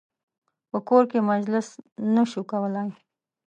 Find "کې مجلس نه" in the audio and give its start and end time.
1.11-2.23